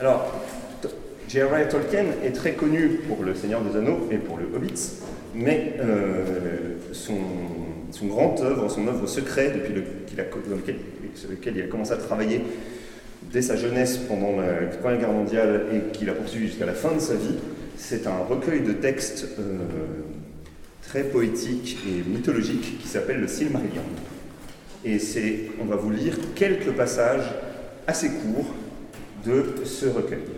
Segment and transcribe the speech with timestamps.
[0.00, 0.32] Alors,
[1.28, 1.68] J.R.R.
[1.68, 4.80] Tolkien est très connu pour Le Seigneur des Anneaux et pour Le Hobbit,
[5.34, 7.18] mais euh, son,
[7.90, 9.82] son grande œuvre, son œuvre secret, depuis le,
[10.54, 10.76] lequel,
[11.16, 12.42] sur lequel il a commencé à travailler
[13.32, 16.94] dès sa jeunesse pendant la Première Guerre mondiale et qu'il a poursuivi jusqu'à la fin
[16.94, 17.34] de sa vie,
[17.76, 19.58] c'est un recueil de textes euh,
[20.82, 23.82] très poétique et mythologique qui s'appelle le Silmarillion.
[24.84, 27.34] Et c'est, on va vous lire quelques passages
[27.88, 28.54] assez courts
[29.24, 30.37] de ce recueil.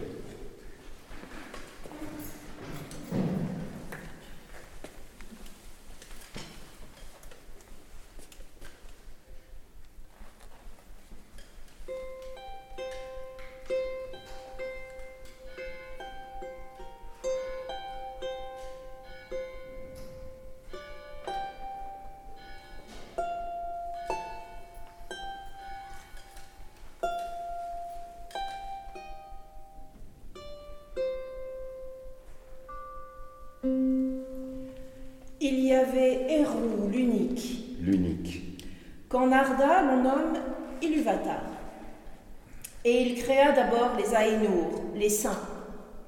[42.84, 45.40] Et il créa d'abord les Aïnour, les saints.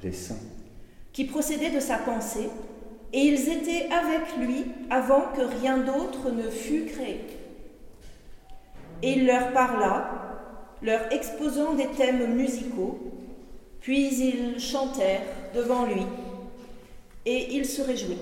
[0.03, 0.39] Les saints.
[1.13, 2.49] Qui procédaient de sa pensée,
[3.13, 7.21] et ils étaient avec lui avant que rien d'autre ne fût créé.
[9.03, 10.39] Et il leur parla,
[10.81, 12.99] leur exposant des thèmes musicaux,
[13.81, 16.03] puis ils chantèrent devant lui,
[17.27, 18.19] et il se réjouit.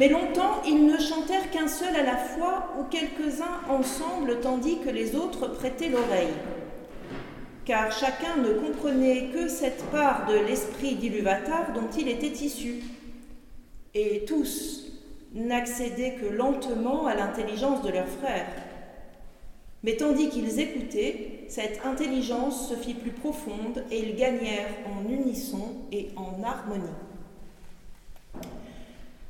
[0.00, 4.88] Mais longtemps, ils ne chantèrent qu'un seul à la fois ou quelques-uns ensemble, tandis que
[4.88, 6.32] les autres prêtaient l'oreille.
[7.66, 12.76] Car chacun ne comprenait que cette part de l'esprit d'Iluvatar dont il était issu.
[13.92, 14.86] Et tous
[15.34, 18.48] n'accédaient que lentement à l'intelligence de leurs frères.
[19.82, 25.74] Mais tandis qu'ils écoutaient, cette intelligence se fit plus profonde et ils gagnèrent en unisson
[25.92, 26.88] et en harmonie.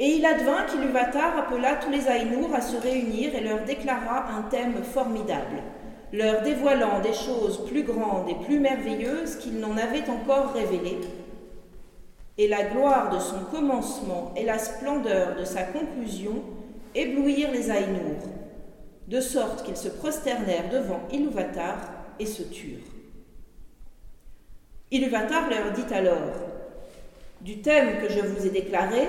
[0.02, 4.42] Et il advint qu'Iluvatar appela tous les Aïnours à se réunir et leur déclara un
[4.48, 5.62] thème formidable,
[6.10, 11.00] leur dévoilant des choses plus grandes et plus merveilleuses qu'ils n'en avaient encore révélées.
[12.38, 16.44] Et la gloire de son commencement et la splendeur de sa conclusion
[16.94, 18.25] éblouirent les Aïnours,
[19.06, 21.76] de sorte qu'ils se prosternèrent devant Iluvatar
[22.19, 22.78] et se turent.
[24.91, 26.32] Iluvatar leur dit alors
[27.42, 29.08] Du thème que je vous ai déclaré,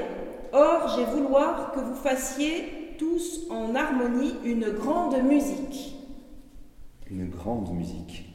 [0.53, 5.95] Or, j'ai vouloir que vous fassiez tous en harmonie une grande musique.
[7.09, 8.25] Une grande musique.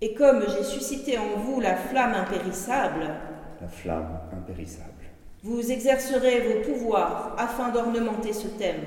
[0.00, 3.08] Et comme j'ai suscité en vous la flamme impérissable,
[3.60, 5.04] la flamme impérissable,
[5.42, 8.82] vous exercerez vos pouvoirs afin d'ornementer ce thème,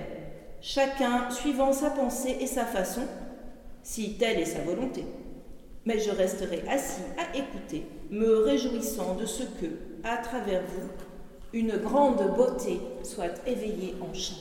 [0.61, 3.01] chacun suivant sa pensée et sa façon,
[3.81, 5.03] si telle est sa volonté.
[5.85, 9.67] Mais je resterai assis à écouter, me réjouissant de ce que,
[10.03, 10.89] à travers vous,
[11.53, 14.33] une grande beauté soit éveillée en chant.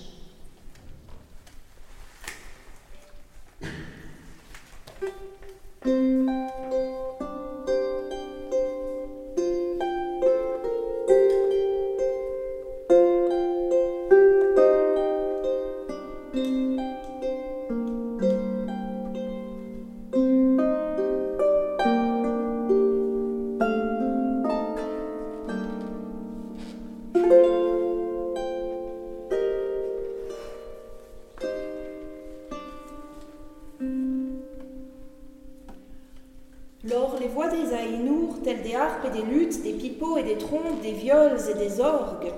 [40.83, 42.33] Des viols et des orgues,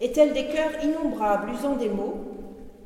[0.00, 2.18] et tels des cœurs innombrables usant des mots,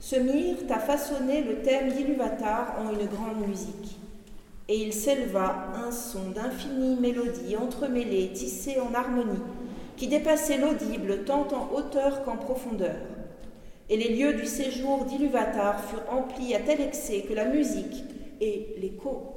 [0.01, 3.99] se mirent à façonner le thème d'Iluvatar en une grande musique.
[4.69, 9.43] Et il s'éleva un son d'infinie mélodie entremêlée, tissée en harmonie,
[9.97, 12.97] qui dépassait l'audible tant en hauteur qu'en profondeur.
[13.91, 18.05] Et les lieux du séjour d'Iluvatar furent emplis à tel excès que la musique
[18.41, 19.35] et l'écho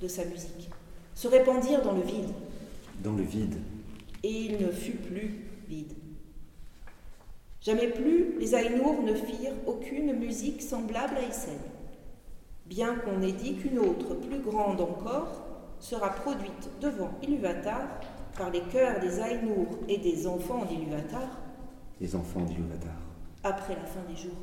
[0.00, 0.70] de sa musique
[1.14, 2.30] se répandirent dans le vide.
[3.02, 3.56] Dans le vide
[4.22, 5.92] et il ne fut plus vide.
[7.62, 11.58] Jamais plus les Aïnours ne firent aucune musique semblable à Essen,
[12.66, 15.46] bien qu'on ait dit qu'une autre, plus grande encore,
[15.78, 18.00] sera produite devant Iluvatar
[18.36, 21.38] par les chœurs des Aïnours et des enfants d'Iluvatar.
[22.00, 22.96] Les enfants d'Iluvatar.
[23.42, 24.36] Après la fin des jours.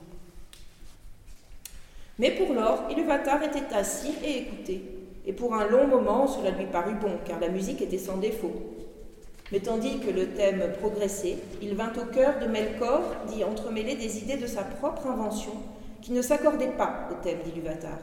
[2.19, 4.81] Mais pour lors, Iluvatar était assis et écoutait,
[5.27, 8.53] et pour un long moment cela lui parut bon, car la musique était sans défaut.
[9.51, 14.19] Mais tandis que le thème progressait, il vint au cœur de Melkor d'y entremêler des
[14.19, 15.53] idées de sa propre invention
[16.01, 17.99] qui ne s'accordaient pas au thème d'Iluvatar.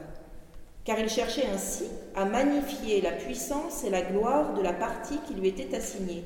[0.85, 1.85] car il cherchait ainsi
[2.15, 6.23] à magnifier la puissance et la gloire de la partie qui lui était assignée.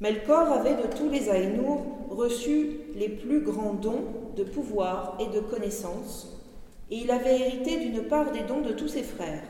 [0.00, 4.04] Melkor avait de tous les Aïnours reçu les plus grands dons
[4.36, 6.37] de pouvoir et de connaissance,
[6.90, 9.42] et il avait hérité d'une part des dons de tous ses frères.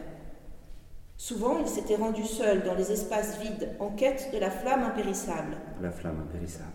[1.17, 5.57] Souvent, il s'était rendu seul dans les espaces vides en quête de la flamme impérissable.
[5.81, 6.71] La flamme impérissable.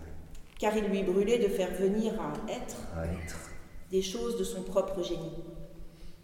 [0.58, 3.50] Car il lui brûlait de faire venir à être, à être.
[3.90, 5.42] des choses de son propre génie.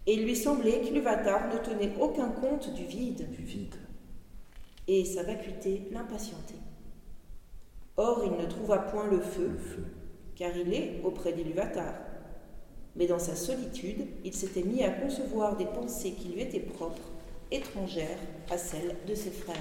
[0.07, 3.29] Et il lui semblait qu'Iluvatar ne tenait aucun compte du vide.
[3.31, 3.75] Du vide.
[4.87, 6.55] Et sa vacuité l'impatientait.
[7.97, 9.85] Or, il ne trouva point le feu, Le feu.
[10.35, 11.93] car il est auprès d'Iluvatar.
[12.95, 17.09] Mais dans sa solitude, il s'était mis à concevoir des pensées qui lui étaient propres,
[17.51, 19.55] étrangères à celles de ses frères.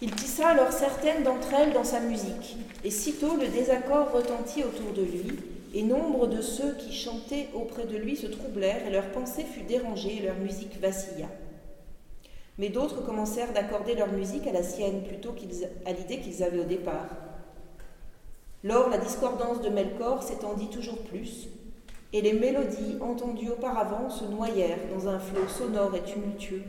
[0.00, 4.92] Il tissa alors certaines d'entre elles dans sa musique, et sitôt le désaccord retentit autour
[4.92, 5.38] de lui,
[5.72, 9.62] et nombre de ceux qui chantaient auprès de lui se troublèrent, et leur pensée fut
[9.62, 11.28] dérangée, et leur musique vacilla.
[12.58, 16.60] Mais d'autres commencèrent d'accorder leur musique à la sienne plutôt qu'ils- à l'idée qu'ils avaient
[16.60, 17.08] au départ.
[18.64, 21.50] Lors, la discordance de Melkor s'étendit toujours plus,
[22.14, 26.62] et les mélodies entendues auparavant se noyèrent dans un flot sonore et tumultueux.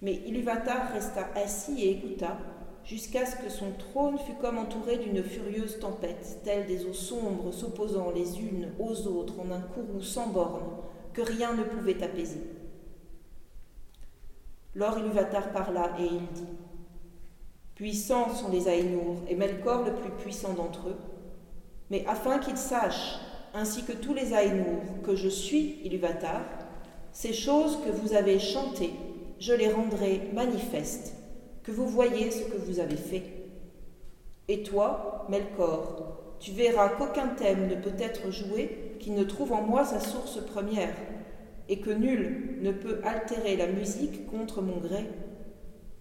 [0.00, 2.38] Mais Iluvatar resta assis et écouta,
[2.82, 7.52] jusqu'à ce que son trône fût comme entouré d'une furieuse tempête, telle des eaux sombres
[7.52, 10.78] s'opposant les unes aux autres en un courroux sans bornes,
[11.12, 12.40] que rien ne pouvait apaiser.
[14.74, 16.52] Lors Iluvatar parla et il dit
[17.76, 20.96] Puissants sont les Aïnours et Melkor le plus puissant d'entre eux,
[21.90, 23.18] mais afin qu'ils sachent,
[23.52, 26.40] ainsi que tous les Aïnours, que je suis Iluvatar,
[27.12, 28.94] ces choses que vous avez chantées,
[29.38, 31.12] je les rendrai manifestes,
[31.64, 33.24] que vous voyez ce que vous avez fait.
[34.48, 39.60] Et toi, Melkor, tu verras qu'aucun thème ne peut être joué qui ne trouve en
[39.60, 40.96] moi sa source première,
[41.68, 45.04] et que nul ne peut altérer la musique contre mon gré,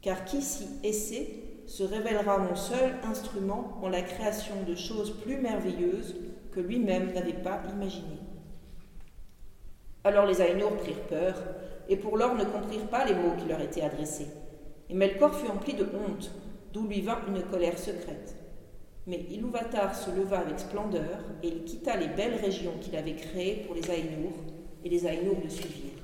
[0.01, 5.37] car qui s'y essaie se révélera mon seul instrument en la création de choses plus
[5.37, 6.15] merveilleuses
[6.51, 8.21] que lui-même n'avait pas imaginées.
[10.03, 11.35] Alors les Aïnours prirent peur,
[11.89, 14.27] et pour lors ne comprirent pas les mots qui leur étaient adressés.
[14.89, 16.31] Et Melkor fut empli de honte,
[16.73, 18.35] d'où lui vint une colère secrète.
[19.07, 23.63] Mais Iluvatar se leva avec splendeur, et il quitta les belles régions qu'il avait créées
[23.65, 24.35] pour les Aïnours,
[24.83, 26.03] et les Aïnours le suivirent.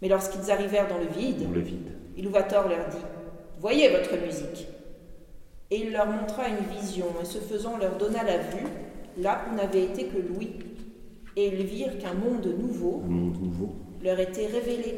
[0.00, 1.92] Mais lorsqu'ils arrivèrent dans le vide, Dans le vide.
[2.16, 2.96] Iluvatar leur dit
[3.62, 4.66] Voyez votre musique.
[5.70, 8.66] Et il leur montra une vision, et ce faisant leur donna la vue,
[9.18, 10.50] là où n'avait été que Louis.
[11.36, 13.68] Et ils virent qu'un monde nouveau monde nouveau.
[14.02, 14.96] leur était révélé,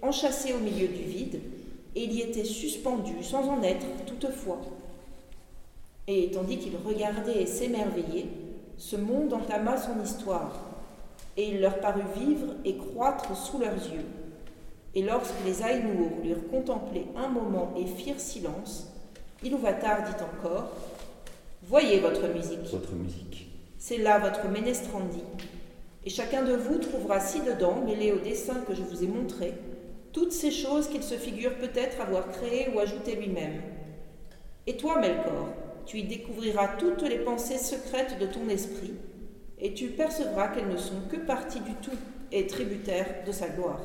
[0.00, 1.40] enchâssé au milieu du vide,
[1.96, 4.60] et il y était suspendu sans en être toutefois.
[6.06, 8.28] Et tandis qu'ils regardaient et s'émerveillaient,
[8.78, 10.60] ce monde entama son histoire,
[11.36, 14.06] et il leur parut vivre et croître sous leurs yeux.
[14.94, 18.92] Et lorsque les Aïnours l'eurent contemplé un moment et firent silence,
[19.42, 20.70] Iluvatar dit encore
[21.64, 23.48] Voyez votre musique, Votre musique.
[23.78, 25.22] c'est là votre ménestrandi.
[26.04, 29.54] Et chacun de vous trouvera ci-dedans, mêlé au dessin que je vous ai montré,
[30.12, 33.62] toutes ces choses qu'il se figure peut-être avoir créées ou ajoutées lui-même.
[34.66, 35.48] Et toi, Melkor,
[35.86, 38.94] tu y découvriras toutes les pensées secrètes de ton esprit,
[39.58, 41.96] et tu percevras qu'elles ne sont que partie du tout
[42.32, 43.80] et tributaires de sa gloire.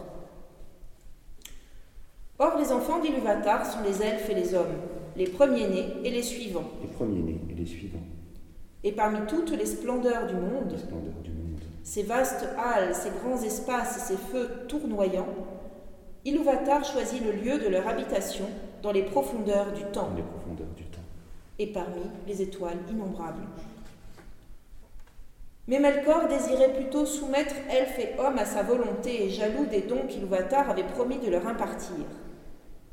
[2.42, 4.78] Or, les enfants d'Iluvatar sont les elfes et les hommes,
[5.18, 6.64] les premiers-nés et les suivants.
[6.82, 8.00] Les premiers-nés et les suivants.
[8.86, 11.30] Et parmi toutes les splendeurs du monde, du
[11.84, 15.28] ces vastes halles, ces grands espaces et ces feux tournoyants,
[16.24, 18.46] Iluvatar choisit le lieu de leur habitation
[18.84, 21.00] dans les profondeurs du temps Dans les profondeurs du temps.
[21.58, 23.44] et parmi les étoiles innombrables.
[25.68, 30.08] Mais Melkor désirait plutôt soumettre elfes et hommes à sa volonté et jaloux des dons
[30.08, 32.06] qu'Iluvatar avait promis de leur impartir.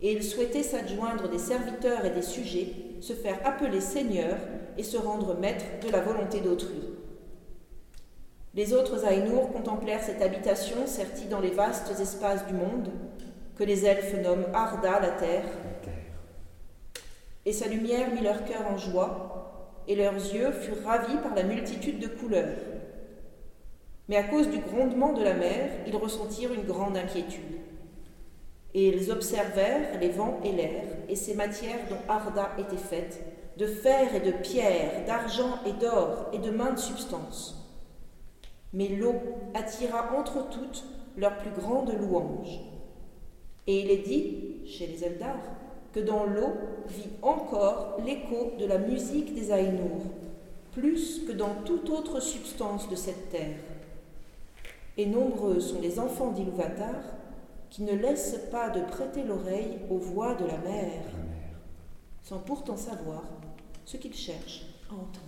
[0.07, 2.69] Et il souhaitait s'adjoindre des serviteurs et des sujets,
[3.01, 4.37] se faire appeler seigneur
[4.79, 6.81] et se rendre maître de la volonté d'autrui.
[8.55, 12.93] Les autres Aïnours contemplèrent cette habitation sertie dans les vastes espaces du monde,
[13.57, 15.49] que les elfes nomment Arda, la terre,
[17.45, 21.43] et sa lumière mit leur cœur en joie, et leurs yeux furent ravis par la
[21.43, 22.55] multitude de couleurs.
[24.09, 27.56] Mais à cause du grondement de la mer, ils ressentirent une grande inquiétude.
[28.77, 33.25] Et ils observèrent les vents et l'air, et ces matières dont Arda était faite,
[33.57, 37.57] de fer et de pierre, d'argent et d'or, et de maintes substances.
[38.75, 39.15] Mais l'eau
[39.55, 40.85] attira entre toutes
[41.17, 42.61] leur plus grande louange.
[43.67, 45.39] Et il est dit, chez les Eldar,
[45.95, 46.53] que dans l'eau
[46.87, 50.05] vit encore l'écho de la musique des Aïnours,
[50.73, 53.57] plus que dans toute autre substance de cette terre.
[54.99, 57.16] Et nombreux sont les enfants d'Iluvatar
[57.71, 61.03] qui ne laissent pas de prêter l'oreille aux voix de la mer,
[62.23, 63.25] sans pourtant savoir
[63.85, 65.26] ce qu'ils cherchent à entendre.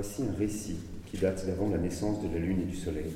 [0.00, 0.76] Voici un récit
[1.10, 3.10] qui date d'avant la naissance de la lune et du soleil,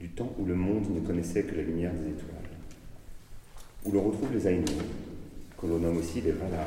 [0.00, 2.50] du temps où le monde ne connaissait que la lumière des étoiles,
[3.84, 4.64] où l'on retrouve les Aïnous,
[5.56, 6.66] que l'on nomme aussi les Valar,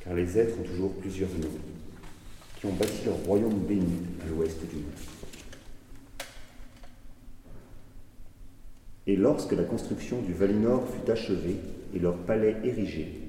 [0.00, 1.58] car les êtres ont toujours plusieurs noms,
[2.58, 4.84] qui ont bâti leur royaume béni à l'ouest du monde.
[9.06, 11.56] Et lorsque la construction du Valinor fut achevée
[11.94, 13.27] et leur palais érigé,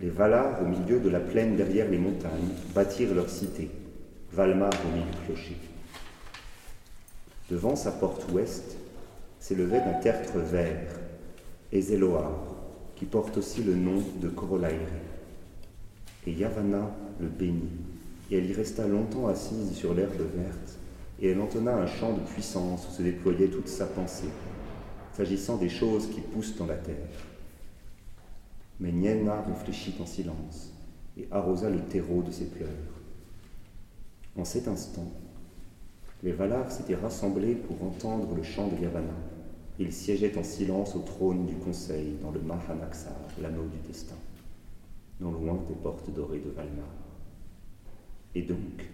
[0.00, 3.70] les Valar, au milieu de la plaine derrière les montagnes, bâtirent leur cité,
[4.32, 5.56] Valmar au milieu du clocher.
[7.50, 8.76] Devant sa porte ouest
[9.40, 10.88] s'élevait un tertre vert,
[11.72, 12.32] Ezeloar,
[12.96, 14.76] qui porte aussi le nom de Corolaïre.
[16.26, 17.70] Et Yavanna le bénit,
[18.30, 20.78] et elle y resta longtemps assise sur l'herbe verte,
[21.20, 24.28] et elle entonna un chant de puissance où se déployait toute sa pensée
[25.16, 27.35] s'agissant des choses qui poussent dans la terre.
[28.80, 30.72] Mais Nienna réfléchit en silence
[31.16, 32.68] et arrosa le terreau de ses pleurs.
[34.36, 35.10] En cet instant,
[36.22, 39.14] les Valar s'étaient rassemblés pour entendre le chant de Yavanna.
[39.78, 44.16] Ils siégeaient en silence au trône du conseil dans le Mahanaxar, l'anneau du destin,
[45.20, 46.88] non loin des portes dorées de Valmar.
[48.34, 48.88] Et donc,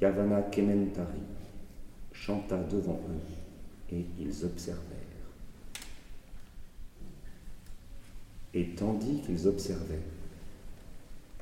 [0.00, 1.20] Yavanna Kementari
[2.12, 4.99] chanta devant eux et ils observaient.
[8.54, 10.02] Et tandis qu'ils observaient,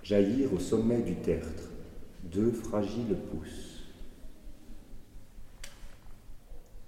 [0.03, 1.71] jaillir au sommet du tertre
[2.25, 3.85] deux fragiles pousses.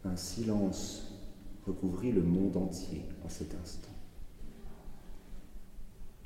[0.04, 1.12] Un silence
[1.66, 3.88] recouvrit le monde entier en cet instant.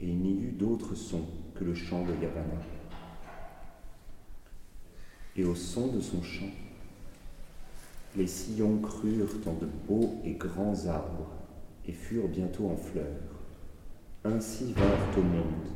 [0.01, 1.23] Et il n'y eut d'autre son
[1.55, 2.61] que le chant de Yavanna.
[5.37, 6.51] Et au son de son chant,
[8.17, 11.31] les sillons crurent en de beaux et grands arbres
[11.87, 13.34] et furent bientôt en fleurs.
[14.27, 15.69] Ainsi vinrent au monde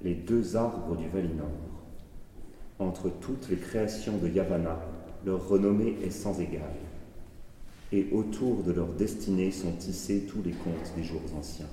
[0.00, 1.50] les deux arbres du Valinor.
[2.78, 4.80] Entre toutes les créations de Yavanna,
[5.26, 6.62] leur renommée est sans égale.
[7.92, 11.68] Et autour de leur destinée sont tissés tous les contes des jours anciens.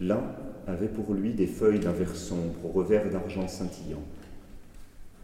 [0.00, 0.24] L'un
[0.66, 4.02] avait pour lui des feuilles d'un vert sombre au revers d'argent scintillant.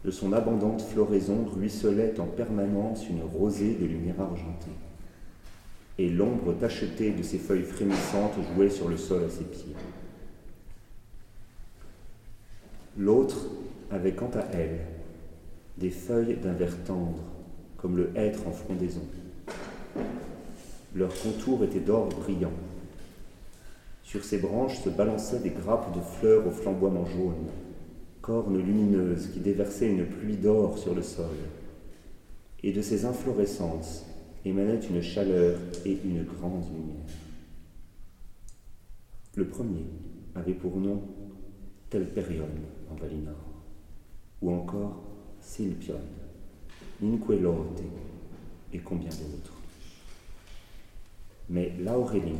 [0.03, 4.71] De son abondante floraison ruisselait en permanence une rosée de lumière argentée
[5.97, 9.75] et l'ombre tachetée de ses feuilles frémissantes jouait sur le sol à ses pieds.
[12.97, 13.47] L'autre
[13.91, 14.79] avait quant à elle
[15.77, 17.23] des feuilles d'un vert tendre,
[17.77, 19.01] comme le hêtre en frondaison.
[20.95, 22.53] Leur contour était d'or brillant.
[24.03, 27.49] Sur ses branches se balançaient des grappes de fleurs au flamboiement jaune,
[28.21, 31.35] cornes lumineuses qui déversaient une pluie d'or sur le sol.
[32.63, 34.05] Et de ces inflorescences,
[34.45, 37.15] émanait une chaleur et une grande lumière.
[39.35, 39.85] Le premier
[40.35, 41.01] avait pour nom
[41.89, 42.47] Telperion
[42.91, 43.63] en Valinor,
[44.41, 45.03] ou encore
[45.41, 45.99] Silpion,
[47.03, 47.81] Inquelote
[48.71, 49.53] et combien d'autres.
[51.49, 52.37] Mais Laureline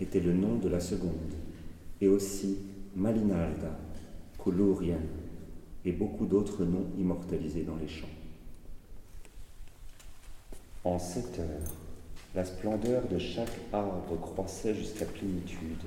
[0.00, 1.34] était le nom de la seconde,
[2.00, 2.58] et aussi
[2.94, 3.78] Malinalda,
[4.36, 5.00] Colurien
[5.84, 8.17] et beaucoup d'autres noms immortalisés dans les champs.
[10.88, 11.74] En sept heures,
[12.34, 15.82] la splendeur de chaque arbre croissait jusqu'à plénitude,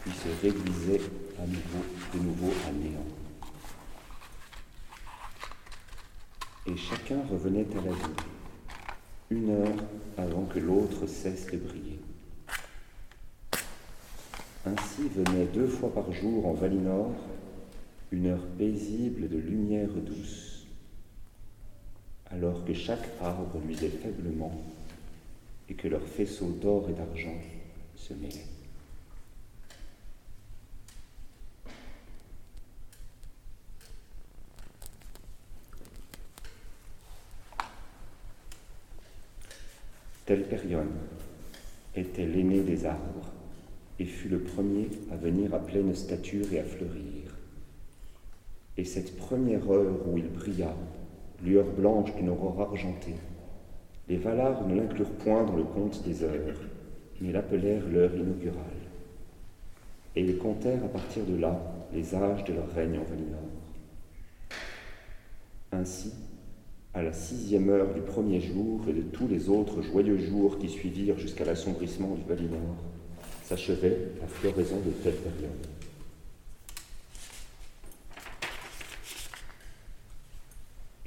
[0.00, 1.02] puis se réduisait
[1.38, 3.04] à nouveau, de nouveau à néant.
[6.66, 8.16] Et chacun revenait à la vie,
[9.28, 9.84] une heure
[10.16, 12.00] avant que l'autre cesse de briller.
[14.64, 17.12] Ainsi venait deux fois par jour en Valinor
[18.10, 20.53] une heure paisible de lumière douce,
[22.34, 24.52] alors que chaque arbre luisait faiblement
[25.68, 27.36] et que leurs faisceaux d'or et d'argent
[27.96, 28.46] se mêlaient.
[40.26, 40.86] Telperion
[41.94, 43.30] était l'aîné des arbres
[44.00, 47.36] et fut le premier à venir à pleine stature et à fleurir.
[48.76, 50.74] Et cette première heure où il brilla,
[51.44, 53.14] lueur blanche d'une aurore argentée,
[54.08, 56.56] les Valar ne l'inclurent point dans le compte des heures,
[57.20, 58.62] mais l'appelèrent l'heure inaugurale.
[60.16, 61.60] Et ils comptèrent à partir de là
[61.92, 63.40] les âges de leur règne en Valinor.
[65.72, 66.12] Ainsi,
[66.92, 70.68] à la sixième heure du premier jour et de tous les autres joyeux jours qui
[70.68, 72.76] suivirent jusqu'à l'assombrissement du Valinor,
[73.42, 75.73] s'achevait la floraison de telle période.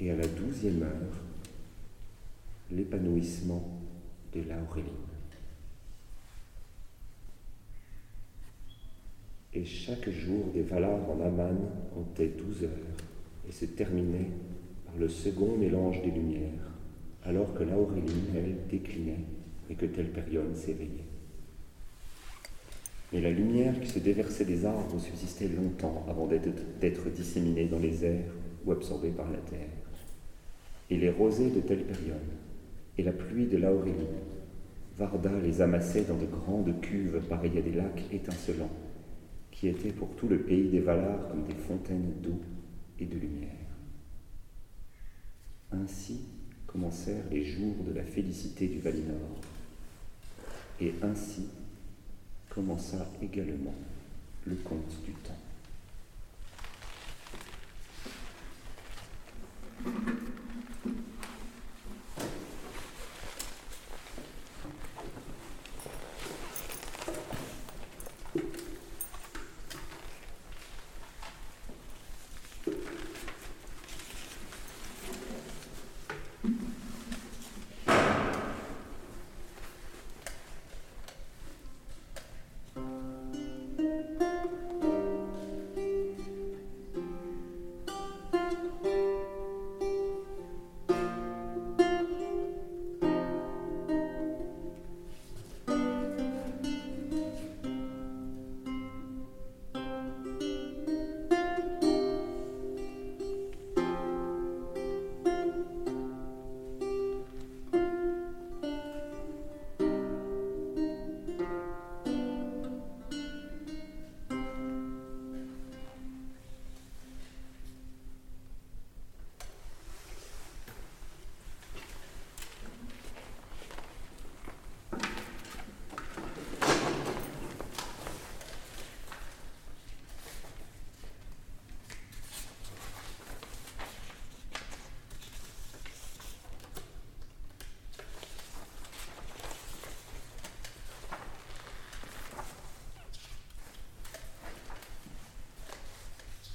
[0.00, 1.22] Et à la douzième heure,
[2.70, 3.80] l'épanouissement
[4.32, 4.92] de l'auréline.
[9.54, 11.56] Et chaque jour des Valar en Aman
[11.94, 12.70] comptait douze heures
[13.48, 14.30] et se terminait
[14.86, 16.70] par le second mélange des lumières,
[17.24, 19.24] alors que l'auréline, elle, déclinait
[19.68, 21.08] et que Telperion s'éveillait.
[23.12, 28.04] Mais la lumière qui se déversait des arbres subsistait longtemps avant d'être disséminée dans les
[28.04, 28.34] airs
[28.66, 29.87] ou absorbée par la terre.
[30.90, 32.20] Et les rosées de Telperion
[32.96, 33.94] et la pluie de l'Aurélie,
[34.96, 38.70] Varda les amassait dans de grandes cuves pareilles à des lacs étincelants,
[39.50, 42.40] qui étaient pour tout le pays des Valar comme des fontaines d'eau
[42.98, 43.48] et de lumière.
[45.70, 46.22] Ainsi
[46.66, 49.40] commencèrent les jours de la félicité du Valinor,
[50.80, 51.48] et ainsi
[52.48, 53.74] commença également
[54.46, 55.36] le conte du temps.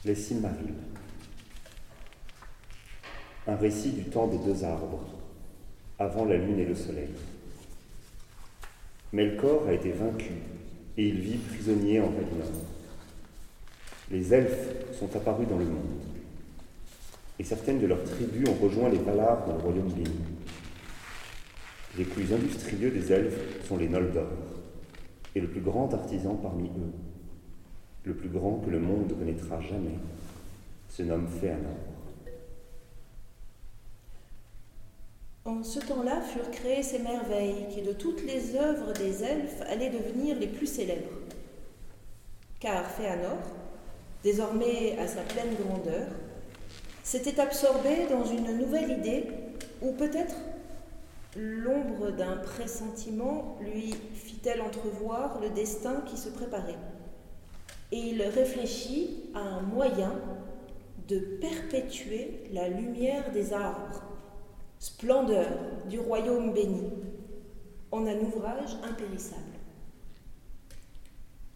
[0.06, 0.74] Les Silmarils.
[3.48, 5.06] Un récit du temps des deux arbres,
[5.98, 7.08] avant la lune et le soleil.
[9.14, 10.34] Melkor a été vaincu
[10.98, 12.52] et il vit prisonnier en Valinor.
[14.12, 16.02] Les elfes sont apparus dans le monde
[17.40, 20.12] et certaines de leurs tribus ont rejoint les Valar dans le royaume d'In.
[21.98, 24.28] Les plus industrieux des elfes sont les Noldor
[25.34, 27.13] et le plus grand artisan parmi eux
[28.06, 29.98] le plus grand que le monde connaîtra jamais,
[30.90, 31.78] se nomme Féanor.
[35.46, 39.90] En ce temps-là furent créées ces merveilles qui, de toutes les œuvres des elfes, allaient
[39.90, 41.12] devenir les plus célèbres.
[42.60, 43.40] Car Féanor,
[44.24, 46.08] désormais à sa pleine grandeur,
[47.04, 49.26] s'était absorbé dans une nouvelle idée,
[49.82, 50.36] ou peut-être
[51.36, 56.78] l'ombre d'un pressentiment lui fit-elle entrevoir le destin qui se préparait.
[57.92, 60.14] Et il réfléchit à un moyen
[61.08, 64.04] de perpétuer la lumière des arbres,
[64.80, 65.50] splendeur
[65.90, 66.90] du royaume béni,
[67.92, 69.42] en un ouvrage impérissable.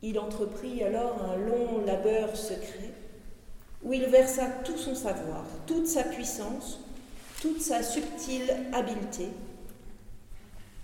[0.03, 2.91] Il entreprit alors un long labeur secret
[3.83, 6.79] où il versa tout son savoir, toute sa puissance,
[7.41, 9.29] toute sa subtile habileté,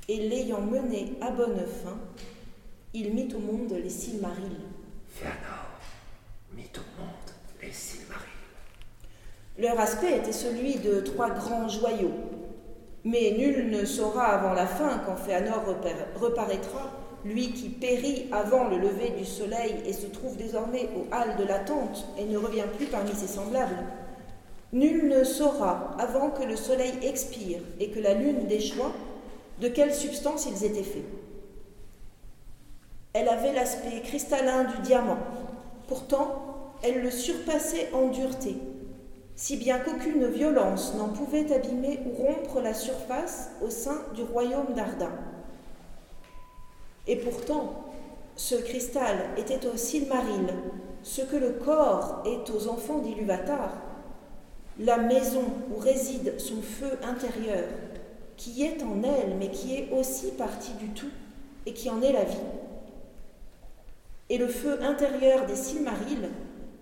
[0.07, 1.97] et l'ayant mené à bonne fin,
[2.93, 4.72] il mit au monde les Silmarils.
[6.55, 7.71] Mit monde les.
[9.57, 12.13] Leur aspect était celui de trois grands joyaux,
[13.03, 15.63] mais nul ne saura avant la fin quand Fëanor
[16.15, 16.91] reparaîtra
[17.25, 21.45] lui qui périt avant le lever du soleil et se trouve désormais aux halles de
[21.45, 23.85] l'attente et ne revient plus parmi ses semblables,
[24.73, 28.91] nul ne saura, avant que le soleil expire et que la lune déchoit,
[29.61, 31.05] de quelle substance ils étaient faits.
[33.13, 35.19] Elle avait l'aspect cristallin du diamant,
[35.87, 36.41] pourtant
[36.81, 38.57] elle le surpassait en dureté,
[39.35, 44.73] si bien qu'aucune violence n'en pouvait abîmer ou rompre la surface au sein du royaume
[44.75, 45.11] d'Ardin.
[47.05, 47.83] Et pourtant,
[48.35, 50.47] ce cristal était au Silmaril,
[51.03, 53.77] ce que le corps est aux enfants d'Iluvatar,
[54.79, 57.65] la maison où réside son feu intérieur,
[58.37, 61.11] qui est en elle, mais qui est aussi partie du tout,
[61.67, 62.37] et qui en est la vie.
[64.29, 66.29] Et le feu intérieur des Silmarils,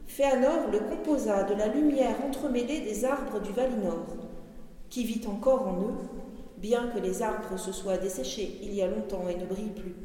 [0.06, 4.06] Féanor le composa de la lumière entremêlée des arbres du Valinor,
[4.90, 5.96] qui vit encore en eux,
[6.58, 9.96] bien que les arbres se soient desséchés il y a longtemps et ne brillent plus.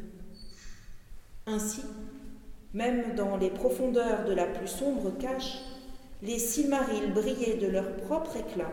[1.47, 1.83] Ainsi,
[2.73, 5.59] même dans les profondeurs de la plus sombre cache,
[6.23, 8.73] les Silmarils brillaient de leur propre éclat,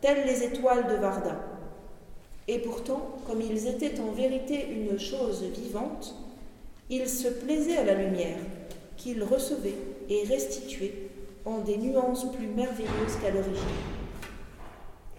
[0.00, 1.36] telles les étoiles de Varda.
[2.48, 6.14] Et pourtant, comme ils étaient en vérité une chose vivante,
[6.90, 8.38] ils se plaisaient à la lumière,
[8.96, 11.08] qu'ils recevaient et restituaient
[11.44, 13.54] en des nuances plus merveilleuses qu'à l'origine.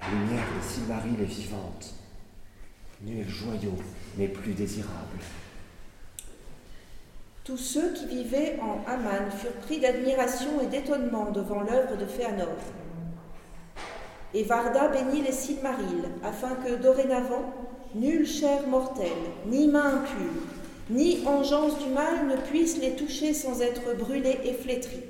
[0.02, 1.94] La lumière des Silmarils est vivante.
[3.04, 3.74] Nul joyau
[4.18, 5.20] n'est plus désirable.
[7.44, 12.58] Tous ceux qui vivaient en Aman furent pris d'admiration et d'étonnement devant l'œuvre de Féanor.
[14.34, 17.54] Et Varda bénit les Silmarils, afin que dorénavant,
[17.96, 19.10] nulle chair mortelle,
[19.48, 20.61] ni main impure,
[20.92, 25.04] ni engeance du mal ne puisse les toucher sans être brûlés et flétris.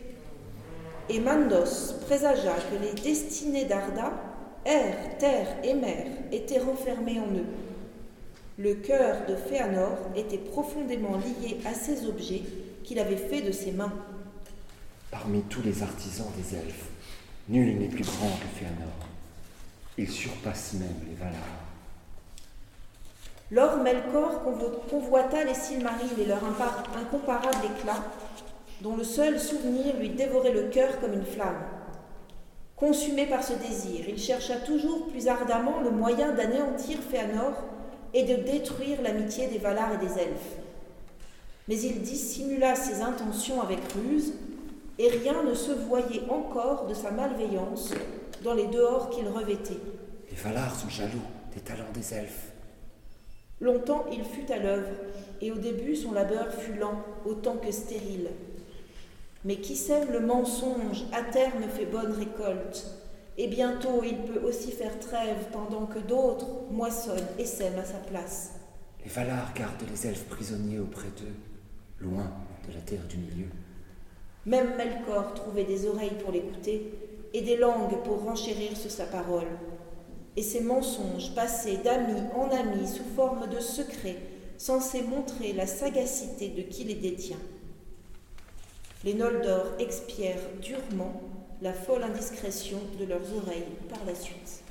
[1.09, 4.13] Et Mandos présagea que les destinées d'Arda,
[4.63, 7.45] air, terre et mer, étaient renfermées en eux
[8.61, 12.43] le cœur de Féanor était profondément lié à ces objets
[12.83, 13.93] qu'il avait faits de ses mains.
[15.09, 16.89] Parmi tous les artisans des elfes,
[17.49, 19.07] nul n'est plus grand que Féanor.
[19.97, 21.70] Il surpasse même les Valar.
[23.51, 24.43] Lors Melkor
[24.89, 26.39] convoita les Silmarils et leur
[26.97, 28.01] incomparable éclat,
[28.79, 31.59] dont le seul souvenir lui dévorait le cœur comme une flamme.
[32.77, 37.53] Consumé par ce désir, il chercha toujours plus ardemment le moyen d'anéantir Féanor
[38.13, 40.55] et de détruire l'amitié des Valar et des Elfes.
[41.67, 44.33] Mais il dissimula ses intentions avec ruse,
[44.97, 47.93] et rien ne se voyait encore de sa malveillance
[48.43, 49.79] dans les dehors qu'il revêtait.
[50.29, 51.21] Les Valar sont jaloux
[51.53, 52.50] des talents des Elfes.
[53.61, 54.89] Longtemps il fut à l'œuvre,
[55.39, 58.29] et au début son labeur fut lent autant que stérile.
[59.45, 62.85] Mais qui sème le mensonge à terme fait bonne récolte,
[63.37, 67.99] et bientôt il peut aussi faire trêve pendant que d'autres moissonnent et sèment à sa
[67.99, 68.53] place.
[69.03, 72.31] Les Valar gardent les elfes prisonniers auprès d'eux, loin
[72.67, 73.47] de la terre du milieu.
[74.45, 76.93] Même Melkor trouvait des oreilles pour l'écouter
[77.33, 79.47] et des langues pour renchérir sur sa parole.
[80.37, 84.17] Et ces mensonges passaient d'ami en ami sous forme de secrets
[84.57, 87.39] censés montrer la sagacité de qui les détient.
[89.03, 91.19] Les Noldor expièrent durement
[91.61, 94.63] la folle indiscrétion de leurs oreilles par la suite.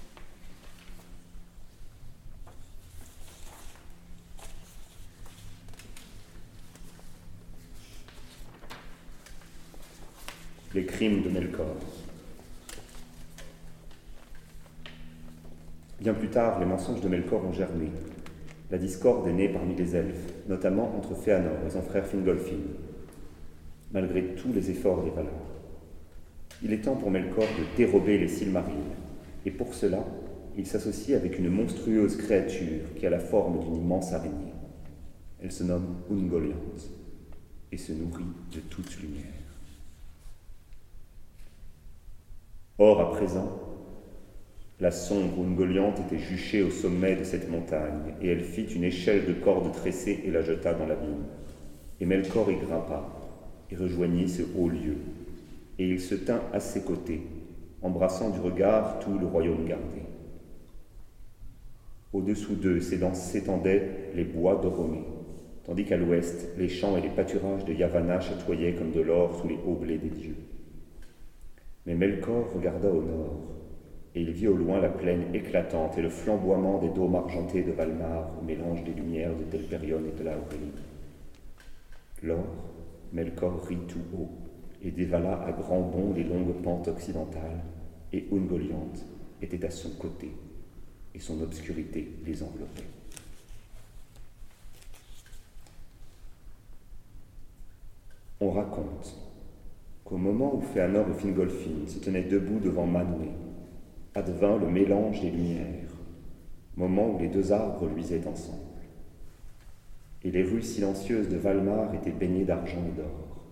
[10.72, 11.74] Les crimes de Melkor.
[16.00, 17.90] Bien plus tard, les mensonges de Melkor ont germé.
[18.70, 22.56] La discorde est née parmi les elfes, notamment entre Féanor et son frère Fingolfin,
[23.92, 25.30] malgré tous les efforts des Valar.
[26.62, 28.96] Il est temps pour Melkor de dérober les Silmarils,
[29.44, 30.02] et pour cela,
[30.56, 34.54] il s'associe avec une monstrueuse créature qui a la forme d'une immense araignée.
[35.42, 36.56] Elle se nomme Ungoliant
[37.72, 39.24] et se nourrit de toute lumière.
[42.78, 43.69] Or, à présent,
[44.80, 49.26] la sombre Ungoliante était juchée au sommet de cette montagne, et elle fit une échelle
[49.26, 51.26] de cordes tressées et la jeta dans l'abîme.
[52.00, 53.04] Et Melkor y grimpa,
[53.70, 54.96] et rejoignit ce haut lieu,
[55.78, 57.20] et il se tint à ses côtés,
[57.82, 60.00] embrassant du regard tout le royaume gardé.
[62.14, 65.04] Au-dessous d'eux s'étendaient les bois de Romée,
[65.64, 69.46] tandis qu'à l'ouest, les champs et les pâturages de Yavanna chatoyaient comme de l'or sous
[69.46, 70.36] les hauts blés des dieux.
[71.86, 73.59] Mais Melkor regarda au nord,
[74.14, 77.70] et il vit au loin la plaine éclatante et le flamboiement des dômes argentés de
[77.70, 80.72] Valmar au mélange des lumières de Telperion et de la Aurélie.
[82.22, 82.44] Lors,
[83.12, 84.28] Melkor rit tout haut
[84.82, 87.62] et dévala à grands bonds les longues pentes occidentales,
[88.12, 88.92] et Ungoliant
[89.42, 90.32] était à son côté,
[91.14, 92.88] et son obscurité les enveloppait.
[98.40, 99.14] On raconte
[100.04, 103.28] qu'au moment où Fëanor et Fingolfin se tenaient debout devant Manwë,
[104.14, 105.94] advint le mélange des lumières,
[106.76, 108.58] moment où les deux arbres luisaient ensemble.
[110.24, 113.46] Et les rues silencieuses de Valmar étaient baignées d'argent et d'or.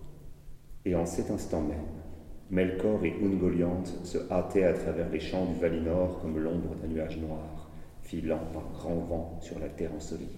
[0.85, 1.77] Et en cet instant même,
[2.51, 7.17] Melkor et Ungoliant se hâtaient à travers les champs du Valinor comme l'ombre d'un nuage
[7.17, 7.69] noir,
[8.01, 10.29] filant par grand vent sur la terre ensoleillée.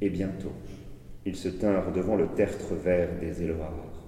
[0.00, 0.52] Et bientôt,
[1.24, 4.01] ils se tinrent devant le tertre vert des Éloirs.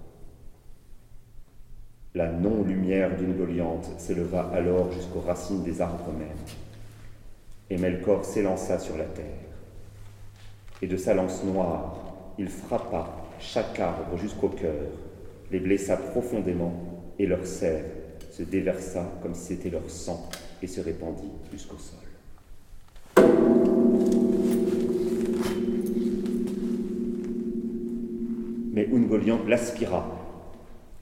[2.16, 6.28] La non-lumière d'une Goliante s'éleva alors jusqu'aux racines des arbres mêmes.
[7.70, 9.24] Et Melkor s'élança sur la terre.
[10.80, 13.08] Et de sa lance noire, il frappa
[13.40, 14.92] chaque arbre jusqu'au cœur,
[15.50, 16.72] les blessa profondément,
[17.18, 17.84] et leur sève
[18.30, 20.30] se déversa comme si c'était leur sang
[20.62, 21.98] et se répandit jusqu'au sol.
[28.72, 30.23] Mais Ungoliant l'aspira,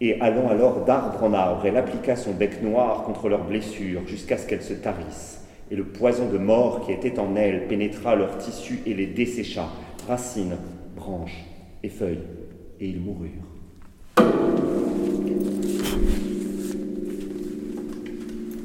[0.02, 4.36] et allant alors d'arbre en arbre, elle appliqua son bec noir contre leurs blessures jusqu'à
[4.36, 8.36] ce qu'elles se tarissent, et le poison de mort qui était en elles pénétra leurs
[8.38, 9.68] tissus et les dessécha,
[10.08, 10.56] racines,
[10.96, 11.44] branches
[11.84, 12.18] et feuilles,
[12.80, 13.30] et ils moururent.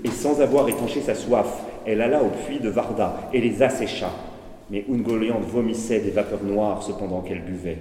[0.03, 4.09] Et sans avoir étanché sa soif, elle alla au puits de Varda et les assécha.
[4.71, 7.77] Mais Ungoliant vomissait des vapeurs noires cependant qu'elle buvait,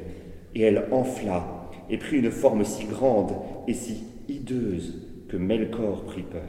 [0.55, 1.56] et elle enfla
[1.89, 3.33] et prit une forme si grande
[3.67, 4.95] et si hideuse
[5.29, 6.43] que Melkor prit peur.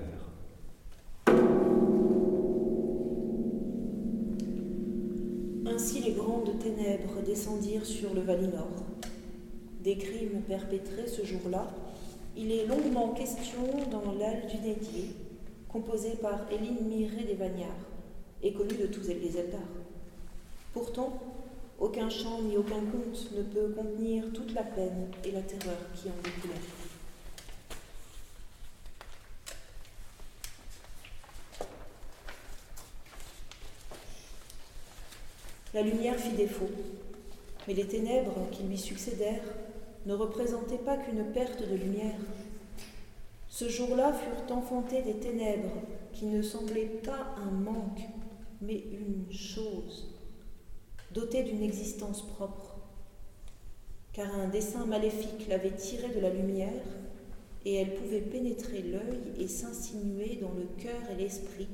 [5.66, 8.68] Ainsi les grandes ténèbres descendirent sur le Valinor.
[9.84, 11.68] Des crimes perpétrés ce jour-là,
[12.36, 15.12] il est longuement question dans l'Al du Dédié,
[15.70, 17.68] composé par Éline Miré des Vagnards
[18.44, 19.60] et connu de tous les Eldar.
[20.74, 21.20] Pourtant,
[21.80, 26.10] aucun chant ni aucun conte ne peut contenir toute la peine et la terreur qui
[26.10, 26.54] en découlait.
[35.74, 36.70] La lumière fit défaut,
[37.68, 39.44] mais les ténèbres qui lui succédèrent
[40.08, 42.16] ne représentaient pas qu'une perte de lumière.
[43.50, 45.82] Ce jour-là furent enfantées des ténèbres
[46.14, 48.02] qui ne semblaient pas un manque,
[48.62, 50.17] mais une chose,
[51.18, 52.78] dotée d'une existence propre,
[54.14, 56.70] car un dessein maléfique l'avait tirée de la lumière,
[57.66, 61.70] et elle pouvait pénétrer l'œil et s'insinuer dans le cœur et l'esprit,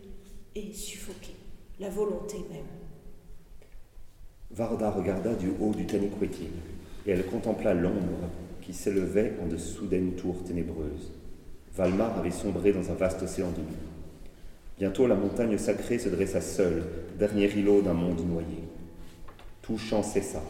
[0.56, 1.36] et suffoquer
[1.82, 2.64] la volonté même.
[4.52, 6.48] Varda regarda du haut du Taniquetil,
[7.06, 8.30] et elle contempla l'ombre
[8.62, 11.12] qui s'élevait en de soudaines tours ténébreuses.
[11.76, 13.90] Valmar avait sombré dans un vaste océan de nuit.
[14.80, 16.84] Bientôt la montagne sacrée se dressa seule,
[17.20, 18.73] dernier îlot d'un monde noyé.
[19.64, 20.44] Tout chant cessa.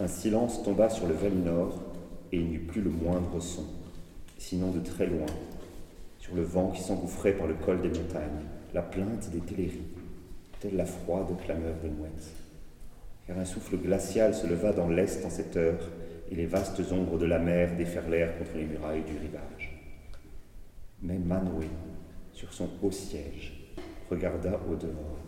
[0.00, 1.78] Un silence tomba sur le Valinor,
[2.32, 3.66] et il n'y eut plus le moindre son,
[4.38, 5.26] sinon de très loin,
[6.18, 9.88] sur le vent qui s'engouffrait par le col des montagnes, la plainte des téléries,
[10.60, 12.32] telle la froide clameur des mouettes
[13.28, 15.90] car un souffle glacial se leva dans l'est en cette heure,
[16.30, 19.82] et les vastes ombres de la mer déferlèrent contre les murailles du rivage.
[21.02, 21.68] Mais Manwë,
[22.32, 23.74] sur son haut siège,
[24.10, 25.18] regarda au dehors,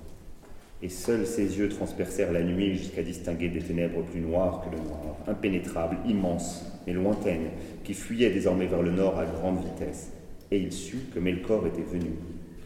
[0.83, 4.83] et seuls ses yeux transpercèrent la nuit jusqu'à distinguer des ténèbres plus noires que le
[4.83, 7.51] noir, impénétrables, immenses, mais lointaines,
[7.85, 10.13] qui fuyaient désormais vers le nord à grande vitesse,
[10.51, 12.13] et il sut que Melkor était venu,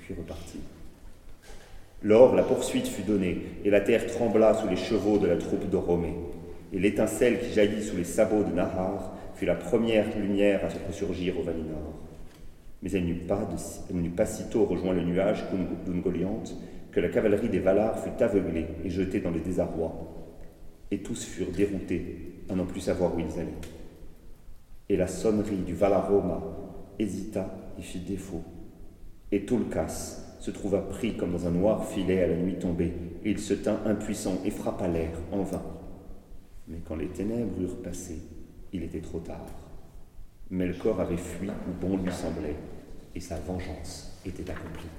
[0.00, 0.58] puis reparti.
[2.02, 5.68] Lors, la poursuite fut donnée, et la terre trembla sous les chevaux de la troupe
[5.68, 6.14] de Romée.
[6.72, 10.76] Et l'étincelle qui jaillit sous les sabots de Nahar fut la première lumière à se
[10.86, 11.94] ressurgir au Valinor.
[12.82, 13.48] Mais elle n'eut pas,
[14.16, 15.44] pas, sitôt rejoint le nuage
[15.86, 16.54] d'Ungoliante
[16.94, 19.92] que la cavalerie des Valar fut aveuglée et jetée dans le désarroi.
[20.92, 23.50] Et tous furent déroutés à n'en plus savoir où ils allaient.
[24.88, 26.40] Et la sonnerie du Valaroma
[27.00, 28.44] hésita y fit défaut.
[29.32, 32.92] Et Toulkas se trouva pris comme dans un noir filet à la nuit tombée,
[33.24, 35.62] et il se tint impuissant et frappa l'air en vain.
[36.68, 38.18] Mais quand les ténèbres eurent passé,
[38.72, 39.46] il était trop tard.
[40.50, 42.56] Melkor avait fui où bon lui semblait,
[43.16, 44.90] et sa vengeance était accomplie.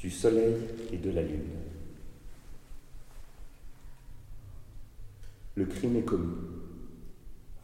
[0.00, 0.56] Du soleil
[0.90, 1.44] et de la lune.
[5.56, 6.38] Le crime est commis.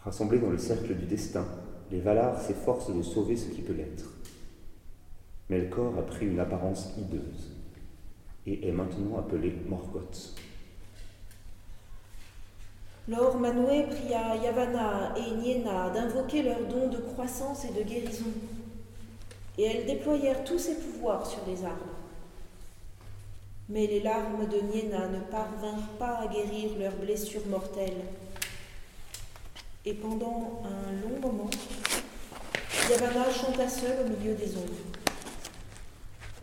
[0.04, 1.46] Rassemblés dans le cercle du destin,
[1.90, 4.10] les Valar s'efforcent de sauver ce qui peut l'être.
[5.48, 7.54] Melkor a pris une apparence hideuse
[8.46, 10.34] et est maintenant appelé Morgoth.
[13.08, 18.32] Lors Manwë pria Yavanna et Niena d'invoquer leurs dons de croissance et de guérison,
[19.56, 21.95] et elles déployèrent tous ses pouvoirs sur les arbres.
[23.68, 28.04] Mais les larmes de Niena ne parvinrent pas à guérir leurs blessures mortelles.
[29.84, 31.50] Et pendant un long moment,
[32.88, 34.72] Yavanna chanta seule au milieu des ombres.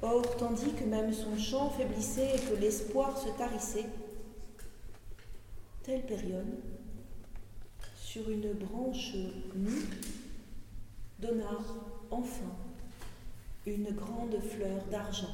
[0.01, 3.85] Or, tandis que même son chant faiblissait et que l'espoir se tarissait,
[5.83, 6.59] telle période,
[7.95, 9.13] sur une branche
[9.55, 9.87] nue,
[11.19, 11.57] donna
[12.11, 12.51] enfin
[13.65, 15.33] une grande fleur d'argent.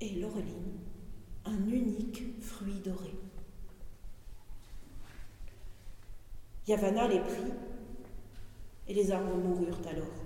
[0.00, 0.80] Et l'aureline,
[1.44, 3.14] un unique fruit doré.
[6.66, 7.52] Yavanna les prit,
[8.88, 10.20] et les arbres moururent alors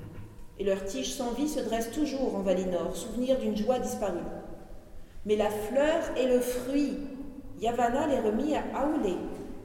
[0.59, 4.19] et leurs tiges sans vie se dressent toujours en Valinor, souvenir d'une joie disparue.
[5.27, 6.99] Mais la fleur et le fruit,
[7.61, 9.15] Yavanna les remit à Aoulé,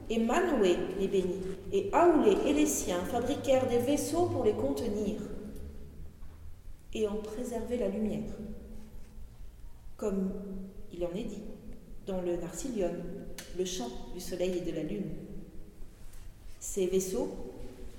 [0.08, 1.42] et Manwë les bénit,
[1.72, 5.20] et Aoulé et les siens fabriquèrent des vaisseaux pour les contenir
[6.92, 8.32] et en préserver la lumière,
[10.00, 10.32] comme
[10.94, 11.42] il en est dit
[12.06, 12.90] dans le Narcillion,
[13.58, 15.10] le chant du soleil et de la lune.
[16.58, 17.28] Ces vaisseaux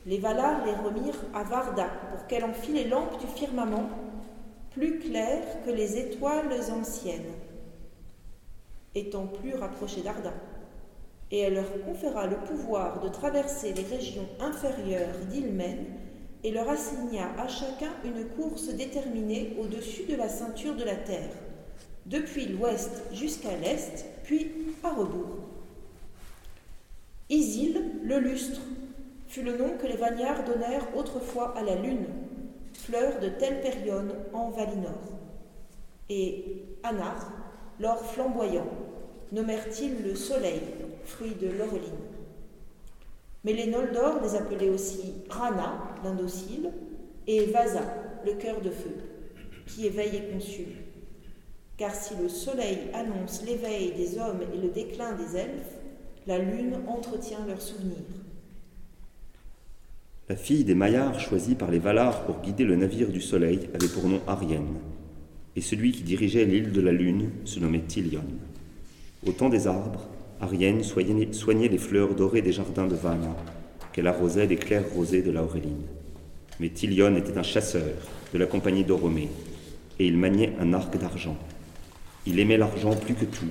[0.08, 3.88] les Valar les remirent à Varda pour qu'elle en fît les lampes du firmament,
[4.72, 7.34] plus claires que les étoiles anciennes,
[8.96, 10.34] étant plus rapprochées d'Arda.
[11.30, 15.86] Et elle leur conféra le pouvoir de traverser les régions inférieures d'Ilmen
[16.44, 21.30] et leur assigna à chacun une course déterminée au-dessus de la ceinture de la terre,
[22.06, 24.52] depuis l'ouest jusqu'à l'est, puis
[24.84, 25.38] à rebours.
[27.30, 28.62] Isil, le lustre,
[29.28, 32.06] fut le nom que les Vagnards donnèrent autrefois à la lune,
[32.74, 35.00] fleur de Telperion en Valinor.
[36.10, 37.32] Et Anar,
[37.80, 38.68] l'or flamboyant,
[39.32, 40.62] nommèrent-ils le soleil,
[41.06, 42.12] fruit de l'aureline.
[43.44, 46.72] Mais les Noldor les appelaient aussi Rana, l'indocile,
[47.28, 47.82] et Vasa,
[48.26, 48.96] le cœur de feu,
[49.68, 50.74] qui éveille et consume.
[51.82, 55.80] Car si le soleil annonce l'éveil des hommes et le déclin des elfes,
[56.28, 58.06] la lune entretient leurs souvenirs.
[60.30, 63.88] La fille des Maillards choisie par les Valar pour guider le navire du soleil avait
[63.88, 64.76] pour nom Arienne,
[65.56, 68.26] et celui qui dirigeait l'île de la Lune se nommait Tilion.
[69.26, 70.08] Au temps des arbres,
[70.39, 73.36] Arienne soignait les fleurs dorées des jardins de Vanna,
[73.91, 75.82] qu'elle arrosait des clairs rosées de l'Auréline.
[76.60, 77.96] Mais Tilion était un chasseur
[78.32, 79.30] de la compagnie d'Oromée,
[79.98, 81.38] et il maniait un arc d'argent.
[82.27, 83.49] Il aimait l'argent plus que tout,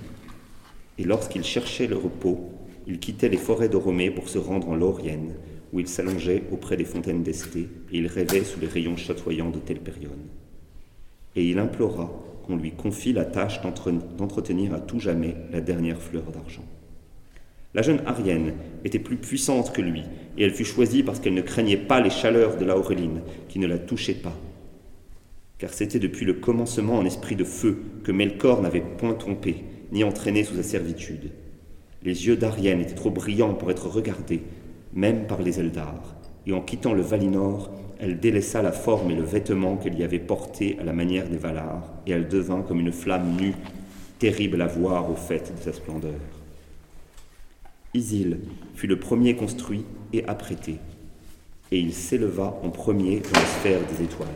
[0.97, 2.51] et lorsqu'il cherchait le repos,
[2.87, 5.35] il quittait les forêts d'Oromée pour se rendre en Laurienne,
[5.73, 9.59] où il s'allongeait auprès des fontaines d'Esté, et il rêvait sous les rayons chatoyants de
[9.59, 10.11] Telperion.
[11.37, 12.13] Et il implora
[12.47, 16.65] qu'on lui confie la tâche d'entretenir à tout jamais la dernière fleur d'argent.
[17.75, 18.55] La jeune Arienne
[18.85, 20.03] était plus puissante que lui,
[20.37, 23.59] et elle fut choisie parce qu'elle ne craignait pas les chaleurs de la Auréline, qui
[23.59, 24.37] ne la touchaient pas.
[25.61, 30.03] Car c'était depuis le commencement en esprit de feu que Melkor n'avait point trompé, ni
[30.05, 31.33] entraîné sous sa servitude.
[32.03, 34.41] Les yeux d'Arienne étaient trop brillants pour être regardés,
[34.95, 39.23] même par les Eldar, et en quittant le Valinor, elle délaissa la forme et le
[39.23, 42.93] vêtement qu'elle y avait porté à la manière des Valar, et elle devint comme une
[42.93, 43.55] flamme nue,
[44.19, 46.21] terrible à voir au fait de sa splendeur.
[47.93, 48.39] Isil
[48.75, 49.85] fut le premier construit
[50.15, 50.77] et apprêté,
[51.71, 54.29] et il s'éleva en premier dans la sphère des étoiles.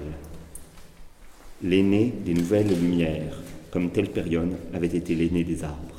[1.65, 3.41] L'aîné des nouvelles lumières,
[3.71, 5.99] comme Telperion avait été l'aîné des arbres.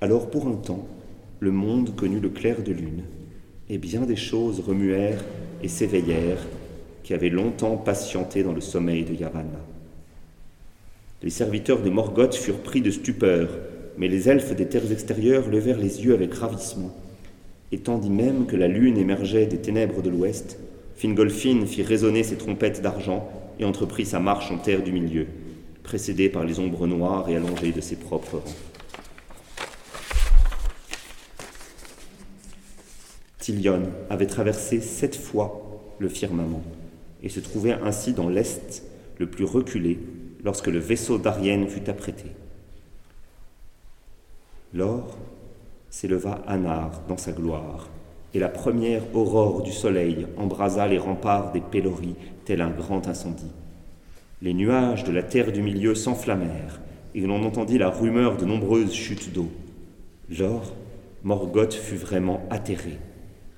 [0.00, 0.88] Alors pour un temps,
[1.40, 3.02] le monde connut le clair de lune,
[3.68, 5.22] et bien des choses remuèrent
[5.62, 6.46] et s'éveillèrent
[7.02, 9.60] qui avaient longtemps patienté dans le sommeil de Yavanna.
[11.22, 13.50] Les serviteurs de Morgoth furent pris de stupeur,
[13.98, 16.96] mais les elfes des terres extérieures levèrent les yeux avec ravissement.
[17.72, 20.58] Et tandis même que la lune émergeait des ténèbres de l'ouest,
[20.96, 25.26] Fingolfin fit résonner ses trompettes d'argent et entreprit sa marche en terre du milieu,
[25.82, 28.56] précédé par les ombres noires et allongées de ses propres rangs.
[33.38, 36.62] Tillion avait traversé sept fois le firmament
[37.22, 38.82] et se trouvait ainsi dans l'est
[39.18, 39.98] le plus reculé
[40.44, 42.26] lorsque le vaisseau d'Arienne fut apprêté.
[44.74, 45.16] Lors
[45.90, 47.88] s'éleva Anar dans sa gloire,
[48.34, 53.52] et la première aurore du soleil embrasa les remparts des Pélories tel un grand incendie.
[54.42, 56.80] Les nuages de la terre du milieu s'enflammèrent,
[57.14, 59.48] et l'on entendit la rumeur de nombreuses chutes d'eau.
[60.38, 60.74] Lors,
[61.24, 62.98] Morgoth fut vraiment atterré,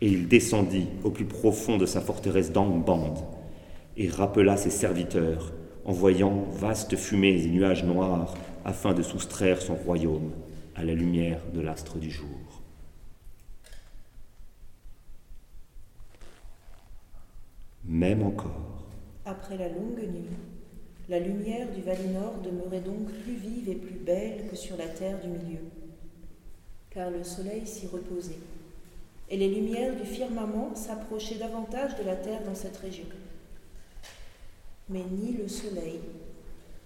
[0.01, 3.14] et il descendit au plus profond de sa forteresse d'Angband,
[3.97, 5.53] et rappela ses serviteurs,
[5.85, 10.31] en voyant vastes fumées et nuages noirs, afin de soustraire son royaume
[10.77, 12.49] à la lumière de l'astre du jour.
[17.93, 18.86] Même encore.
[19.24, 20.30] Après la longue nuit,
[21.09, 25.20] la lumière du Valinor demeurait donc plus vive et plus belle que sur la terre
[25.20, 25.59] du milieu,
[26.91, 28.38] car le soleil s'y reposait,
[29.28, 33.07] et les lumières du firmament s'approchaient davantage de la terre dans cette région.
[34.88, 35.99] Mais ni le soleil,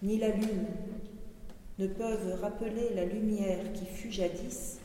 [0.02, 0.64] ni la lune
[1.78, 4.78] ne peuvent rappeler la lumière qui fut jadis,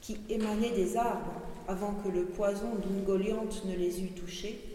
[0.00, 4.67] qui émanait des arbres avant que le poison d'Ungoliante ne les eût touchés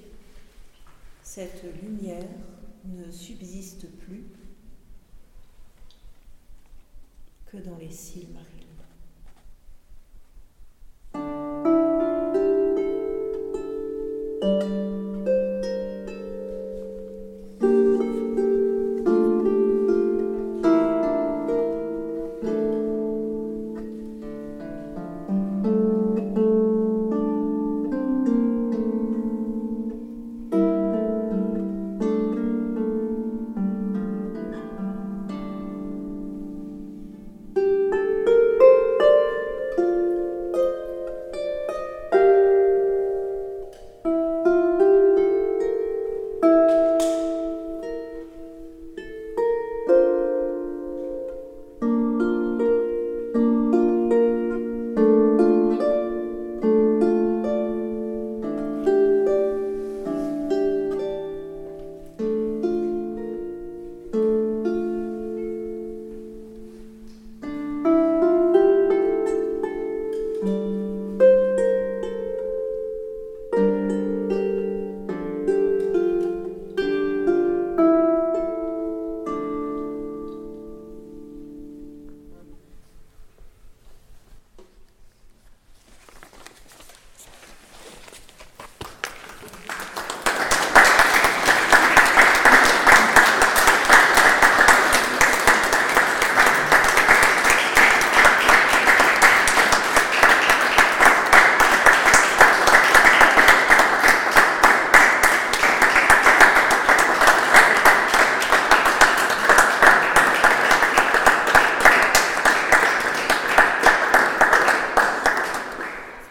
[1.36, 2.30] cette lumière
[2.86, 4.24] ne subsiste plus
[7.48, 8.64] que dans les cils marines.